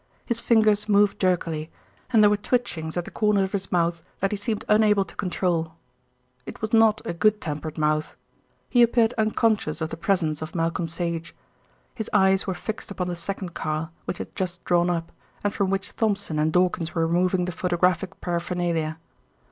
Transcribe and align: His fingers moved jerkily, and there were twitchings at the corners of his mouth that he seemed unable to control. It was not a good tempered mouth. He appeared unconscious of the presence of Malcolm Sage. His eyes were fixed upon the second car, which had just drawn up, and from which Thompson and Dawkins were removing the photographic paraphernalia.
His 0.25 0.39
fingers 0.39 0.89
moved 0.89 1.21
jerkily, 1.21 1.69
and 2.11 2.23
there 2.23 2.29
were 2.31 2.35
twitchings 2.35 2.97
at 2.97 3.05
the 3.05 3.11
corners 3.11 3.43
of 3.43 3.51
his 3.51 3.71
mouth 3.71 4.01
that 4.19 4.31
he 4.31 4.35
seemed 4.35 4.65
unable 4.67 5.05
to 5.05 5.15
control. 5.15 5.75
It 6.47 6.59
was 6.59 6.73
not 6.73 7.05
a 7.05 7.13
good 7.13 7.39
tempered 7.39 7.77
mouth. 7.77 8.15
He 8.67 8.81
appeared 8.81 9.13
unconscious 9.15 9.79
of 9.79 9.91
the 9.91 9.97
presence 9.97 10.41
of 10.41 10.55
Malcolm 10.55 10.87
Sage. 10.87 11.35
His 11.93 12.09
eyes 12.13 12.47
were 12.47 12.55
fixed 12.55 12.89
upon 12.89 13.09
the 13.09 13.15
second 13.15 13.53
car, 13.53 13.91
which 14.05 14.17
had 14.17 14.35
just 14.35 14.65
drawn 14.65 14.89
up, 14.89 15.11
and 15.43 15.53
from 15.53 15.69
which 15.69 15.95
Thompson 15.95 16.39
and 16.39 16.51
Dawkins 16.51 16.95
were 16.95 17.05
removing 17.05 17.45
the 17.45 17.51
photographic 17.51 18.19
paraphernalia. 18.21 18.97